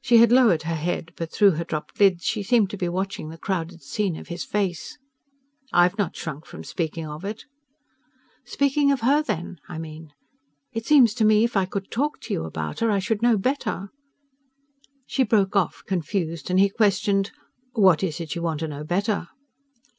She 0.00 0.16
had 0.16 0.32
lowered 0.32 0.62
her 0.62 0.74
head, 0.74 1.12
but 1.18 1.30
through 1.30 1.50
her 1.50 1.64
dropped 1.64 2.00
lids 2.00 2.24
she 2.24 2.42
seemed 2.42 2.70
to 2.70 2.78
be 2.78 2.88
watching 2.88 3.28
the 3.28 3.36
crowded 3.36 3.82
scene 3.82 4.16
of 4.16 4.28
his 4.28 4.42
face. 4.42 4.96
"I've 5.70 5.98
not 5.98 6.16
shrunk 6.16 6.46
from 6.46 6.64
speaking 6.64 7.06
of 7.06 7.26
it." 7.26 7.44
"Speaking 8.46 8.90
of 8.90 9.02
her, 9.02 9.22
then, 9.22 9.58
I 9.68 9.76
mean. 9.76 10.14
It 10.72 10.86
seems 10.86 11.12
to 11.12 11.26
me 11.26 11.40
that 11.40 11.44
if 11.44 11.56
I 11.58 11.66
could 11.66 11.90
talk 11.90 12.20
to 12.22 12.32
you 12.32 12.44
about 12.46 12.80
her 12.80 12.90
I 12.90 13.00
should 13.00 13.20
know 13.20 13.36
better" 13.36 13.90
She 15.10 15.24
broke 15.24 15.54
off, 15.54 15.82
confused, 15.86 16.48
and 16.48 16.58
he 16.58 16.70
questioned: 16.70 17.30
"What 17.72 18.02
is 18.02 18.18
it 18.18 18.34
you 18.34 18.40
want 18.40 18.60
to 18.60 18.68
know 18.68 18.82
better?" 18.84 19.28